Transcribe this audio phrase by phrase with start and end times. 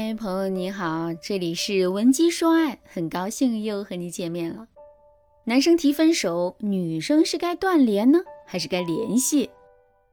[0.00, 4.68] 嗨，朋友你好，这里是文姬说爱，很高兴又和你见面了。
[5.42, 9.50] 男生提分手，女生是该断联呢，还是该联系？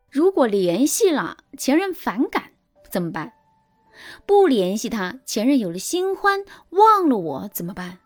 [0.10, 2.54] 如果联系了，前任反感
[2.90, 3.34] 怎么办？
[4.26, 8.00] 不联系他，前任有了新欢，忘了我怎么办？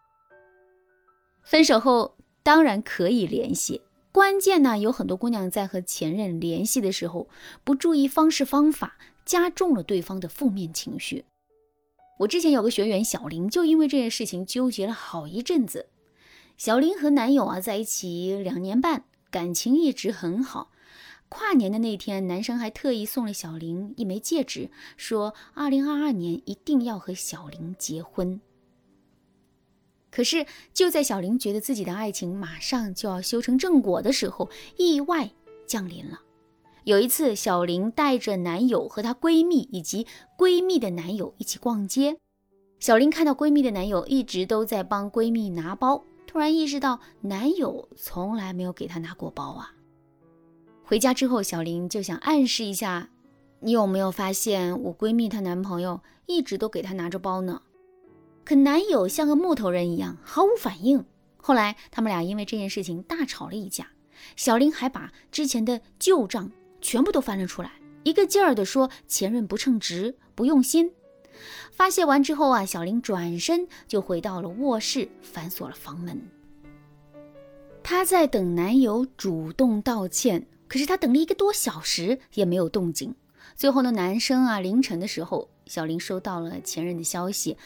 [1.43, 7.29] 分手后当然可以联系，关键呢，有很多姑娘在和前任联系的时候，
[7.63, 8.97] 不注意方式方法。
[9.23, 11.23] 加重了对方的负面情绪。
[12.19, 15.87] 我之前有个学员小林，就因为这件事情纠结了好一阵子。
[16.57, 20.71] 小林和男友啊在一起两年半，感情一直很好。
[21.29, 28.41] 跨年的那天，男生还特意送了小林一枚戒指，说二零二二年一定要和小林结婚。
[30.11, 35.31] 可是就在小林觉得自己的爱情马上就要修成正果的时候，意外
[35.65, 36.19] 降临了。
[36.89, 42.17] 有一次，小林带着男友和她闺蜜以及闺蜜的男友一起逛街。
[42.79, 49.71] 小林看到闺蜜的男友一直都在帮闺蜜拿包，突然意识到男友从来没有给她拿过包啊。
[50.83, 53.11] 回家之后，小林就想暗示一下
[53.61, 57.61] ：“你有没有发现我闺蜜她男朋友一直都给她拿着包呢？”
[58.43, 61.05] 可男友像个木头人一样毫无反应。
[61.37, 63.91] 后来他们俩因为这件事情大吵了一架，
[64.35, 66.51] 小林还把之前的旧账。
[66.81, 67.71] 全部都翻了出来，
[68.03, 70.91] 一个劲儿的说前任不称职、不用心。
[71.71, 76.21] 发泄完之后啊，小林转身就回到了卧室，反锁了房门。
[77.81, 83.15] 她在等男友主动道歉，可是她等了一个多小时也没有动静。
[83.55, 87.57] 最后呢，男生啊，凌晨的时候，小林收到了前任的消息，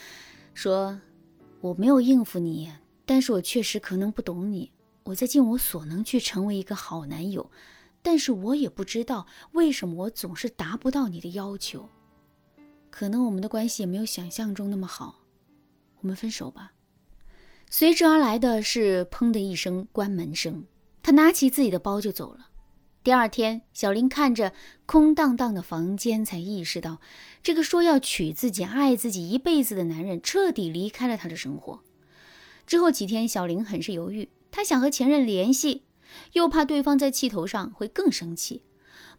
[0.53, 0.99] 说
[1.59, 2.71] 我没有应付你，
[3.05, 4.71] 但是我确实可能不懂你，
[5.05, 7.49] 我在尽我所能去成为一个好男友。
[8.03, 11.89] 但是我也不知道为什么我总是达不到你的要求，
[12.91, 15.21] 可能我们的关系也没有想象中那么好，
[16.01, 16.73] 我们分手吧。
[17.69, 20.65] 随之而来的是砰的一声关门声，
[21.01, 22.49] 他拿起自己的包就走了。
[23.03, 24.53] 第二天，小林看着
[24.85, 26.99] 空荡荡的房间，才意识到
[27.41, 31.81] 这个说要娶自己、爱自己一辈子的男人彻底离开了他的生活。
[32.67, 35.83] 之后几天，小林很是犹豫，他想和前任联系。
[36.33, 38.63] 又怕对方在气头上会更生气，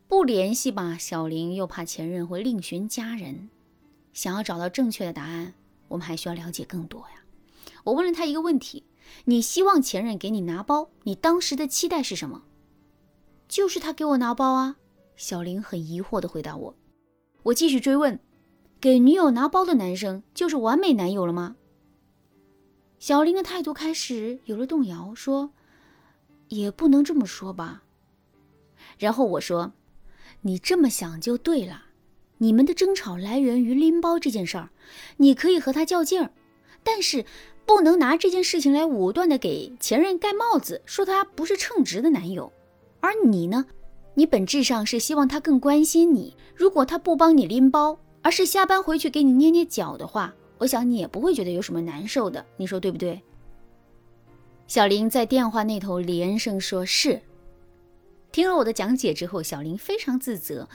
[0.07, 0.97] 不联系吧？
[0.99, 3.49] 小林又怕前任会另寻佳人。
[4.13, 5.55] 想要找到正确的答案，
[5.89, 7.25] 我们还需要了解更多呀。
[7.85, 8.85] 我问了他一个问题：
[9.25, 10.91] 你希望前任给你拿包？
[11.03, 12.45] 你当时的期待是什么？
[13.49, 14.77] 就是他给我拿包啊。
[15.17, 16.77] 小林很疑惑地回答我。
[17.45, 18.19] 我继续追问：
[18.81, 21.57] 给女友拿包的男生就是完美男友了吗？
[22.99, 25.51] 小林的态度开始有了动摇，说。
[26.49, 27.83] 也不能这么说吧。
[28.99, 29.73] 然后我说
[30.43, 31.85] ：“你这么想就对了。
[32.39, 34.71] 你们的争吵来源于拎包这件事儿，
[35.17, 36.31] 你可以和他较劲儿，
[36.83, 37.25] 但是
[37.65, 42.53] 不能拿这件事情来武断的给前任盖帽子，说他不是称职的男友。
[43.01, 43.65] 而你呢，
[44.15, 46.37] 你本质上是希望他更关心你。
[46.55, 52.45] 如果他不帮你拎包，而是下班回去给你捏捏脚的话，我想你也不会觉得有什么难受的。
[52.57, 53.21] 你说对不对？”
[54.67, 57.21] 小林在电话那头连声说：“是。”
[58.33, 60.69] 听了我的讲解之后，小林非常自责，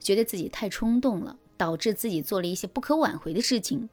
[0.00, 3.88] 觉得自己太冲动了，导致自己做了一些不可挽回的事情。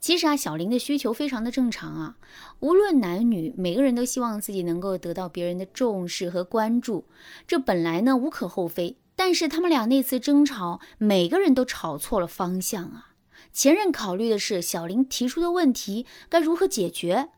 [0.00, 2.16] 其实啊，小林的需求非常的正常啊，
[2.60, 7.06] 无论男女，每个人都希望自己能够得到别人的重视和关注，
[7.46, 8.96] 这本来呢无可厚非。
[9.16, 13.12] 但是他们俩那次争吵，每个人都吵错了方向啊。
[13.52, 17.30] 前任考虑的是小林提出的问题该如何解决。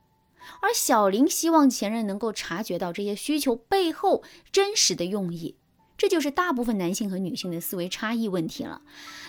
[0.60, 5.56] 而小林希望前任能够察觉到这些需求背后真实的用意，
[5.96, 8.82] 这就是大部分男性和女性的思维差异问题了。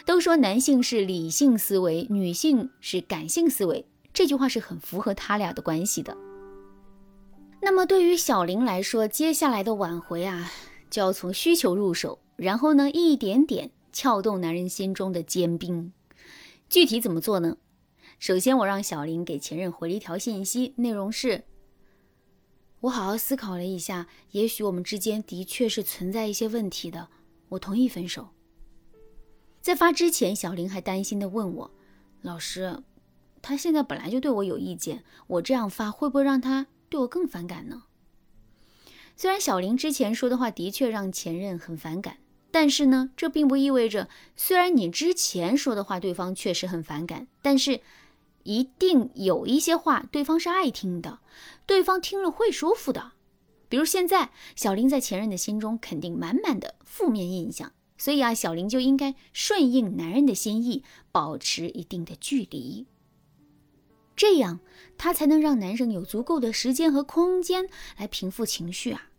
[0.06, 6.18] 都说男性是理性思维，女性是感性思维，这句话是很符合他俩的关系的。
[7.62, 10.52] 那么对于小林来说，接下来的挽回啊，
[10.90, 15.92] 就要从需求入手，然后呢，一点点撬动男人心中的坚冰。
[16.70, 17.58] 具体怎么做呢？
[18.20, 21.46] 首先，我让小林给前任回了一条信息，内容是：
[22.82, 27.08] 我好好思考了一下，也许我们之间的确是存在一些问题的，
[27.48, 28.28] 我同意分手。
[29.62, 31.72] 在发之前，小林还担心的问我
[32.22, 32.84] ：“老师，
[33.42, 37.84] 他现在本来就对我有意见，我这样发会不会让他对我更反感呢？”
[39.16, 42.18] 虽然小林之前说的话的确让前任很反感，
[42.52, 47.80] 但是呢，这并不意味着，虽然你之前说的话对方确实很反感，但是。
[48.44, 51.20] 一定有一些话对方是爱听的，
[51.66, 53.14] 对方听了会舒服的。
[53.68, 62.88] 比如现在，小林在前任的心中肯定满满的负面印象，所以啊，小林就应该顺应男人的心意，保持一定的距离，
[64.16, 64.60] 这样
[64.98, 69.10] 他才能让男生有足够的时间和空间来平复情绪啊。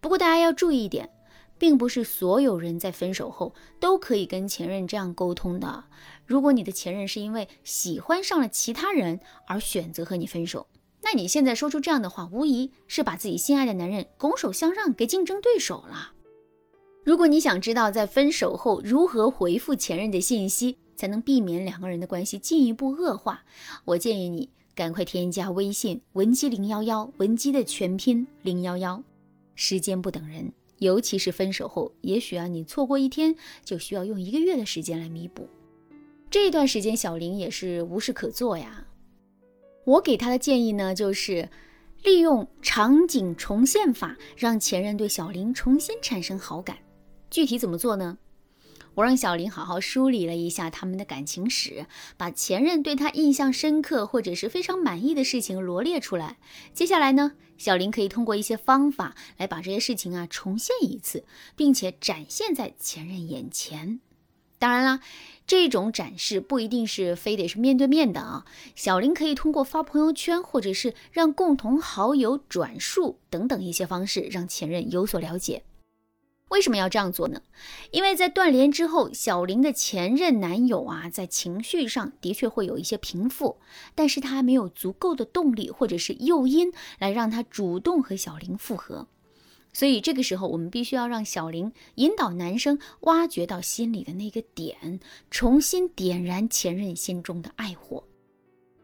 [0.00, 1.10] 不过大家要注意一点，
[1.58, 5.86] 并不是所有人在分手后都可以跟前任这样沟通的。
[6.28, 10.66] 如果你的前任是因为喜欢上了其他人而选择和你分手，
[11.00, 16.12] 那你现在说出这样的话，无疑是把自己心爱的男人拱手相让给竞争对手了。
[17.02, 23.42] 如果你想知道在分手后如何回复前任的信息，才能避免两个人的关系进一步恶化，
[23.86, 29.02] 我建议你赶快添加微信文姬零幺幺，文姬的全拼零幺幺。
[29.54, 33.34] 时间不等人，尤其是分手后，也许啊你错过一天，
[33.64, 35.48] 就需要用一个月的时间来弥补。
[36.30, 38.86] 这段时间，小林也是无事可做呀。
[39.84, 41.48] 我给他的建议呢，就是
[42.02, 46.76] 利用场景重现法，让前任对小林重新产生好感。
[47.30, 48.18] 具体怎么做呢？
[48.94, 51.86] 我让小林好好梳理了一下他们的感情史，
[52.16, 56.36] 把前任对他印象深刻或者是非常满意的事情罗列出来。
[56.74, 61.24] 接下来呢，小林可以通过一些方法来把这些事情啊重现一次，
[61.56, 64.00] 并且展现在前任眼前。
[64.58, 65.00] 当然啦，
[65.46, 68.44] 这种展示不一定是非得是面对面的啊。
[68.74, 75.62] 小林可以通过发朋友圈，或者是让共同好友转述等等一些方式，让前任有所了解。
[76.48, 77.42] 为什么要这样做呢？
[77.90, 83.58] 因为在断联之后，小林的前任男友啊，在情绪上的确会有一些平复，
[83.94, 89.06] 但是他还没有足够的动力或者是诱因来让他主动和小林复合。
[89.72, 95.00] 所以这个时候，我们必须要让小林引导男生挖掘到心里的那个点，
[95.30, 98.04] 重新点燃前任心中的爱火。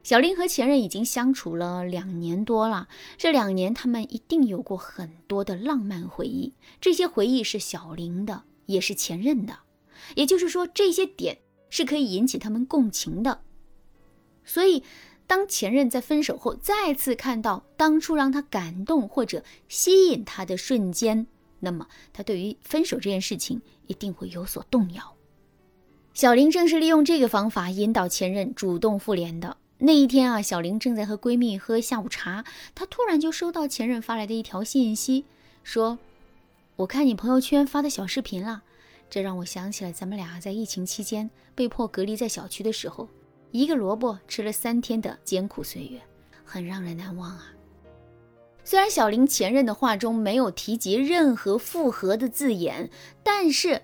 [0.02, 9.60] 小林和前任已经相处了两年多了，这两年他们一定有过很多的浪漫回忆，这些回忆是小林的，也是前任的，
[10.14, 11.38] 也就是说，这些点
[11.70, 13.40] 是可以引起他们共情的。
[14.44, 14.82] 所以，
[15.26, 21.26] 当前任在分手后再次看到当初让他感动或者吸引他的瞬间，
[21.60, 25.14] 那么他对于分手这件事情一定会有所动摇。
[26.12, 29.56] 小林正是利用这个方法引导前任主动复联的。
[29.78, 32.44] 那一天啊，小玲正在和闺蜜喝下午茶，
[32.74, 35.24] 她突然就收到前任发来的一条信息，
[35.64, 35.98] 说
[36.76, 38.62] ：“我看你朋友圈发的小视频了，
[39.10, 43.08] 这让我想起了咱们俩在疫情期间被迫隔离在小区的时候，
[43.56, 46.02] 一个萝卜吃了三天的艰苦岁月，
[46.44, 47.52] 很让人难忘啊。”
[48.64, 52.90] 虽然小林前任的话中没有提及任何复合的字眼，
[53.22, 53.82] 但是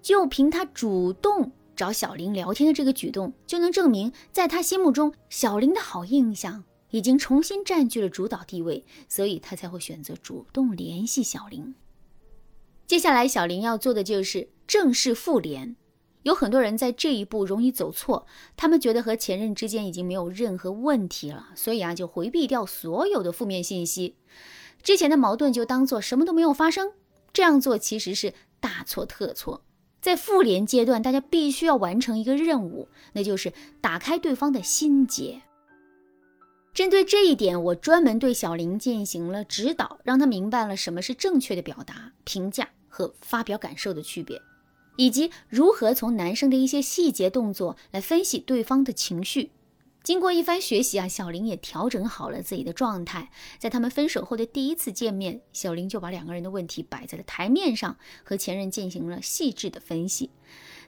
[0.00, 1.50] 就凭他主动。
[1.74, 11.74] 找小林聊天的这个举动，就能证明在他心目中，小林的好印象已经重新占据了主导地位，所以他才会选择主动联系小林。
[12.86, 15.76] 接下来，小林要做的就是正式复联。
[16.28, 18.26] 有很多人在这一步容易走错，
[18.56, 24.14] 他们觉得和前任之间已经没有任何问题了，所以啊，就回避掉所有的负面信息，
[24.82, 26.92] 之前的矛盾就当做什么都没有发生。
[27.32, 29.62] 这样做其实是大错特错。
[30.00, 35.42] 在复联阶段，大家必须要完成一个任务，那就是打开对方的心结。
[36.74, 44.40] 针对这一点，我专门对小林进行了指导，让他明白了什么是正确的表达、评价和发表感受的区别，
[44.98, 49.52] 以及如何从男生的一些细节动作来分析对方的情绪。
[50.02, 53.30] 经过一番学习啊，小林也调整好了自己的状态。
[53.58, 60.30] 在他们分手后的第一次见面，小林就把两个人的问题摆在了台面上，和前任进行了细致的分析。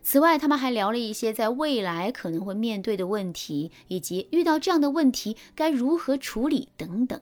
[0.02, 7.20] 此外，他们还聊了一些在未来可能会面对的问题，以及遇到这样的问题该如何处理等等。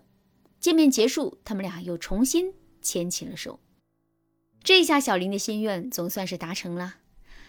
[0.59, 3.61] 见面结束，他们俩又重新牵起了手。
[4.62, 6.97] 这下，小林的心愿总算是达成了。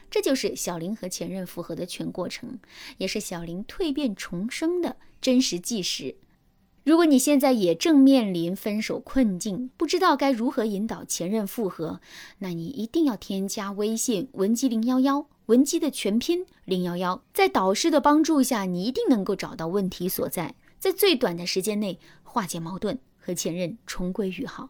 [0.10, 2.60] 这就是小林和前任复合的全过程，
[2.98, 6.16] 也是小林蜕变重生的真实纪实。
[6.84, 12.02] 如果你现在也正面临分手困境，不知道该如何引导前任复合，
[12.40, 24.70] 那你一定要添加微信文姬零幺幺，文姬的全拼零幺幺，在导师的帮助下，你一定能够找到问题所在，在最短的时间内化解矛盾，和前任重归于好。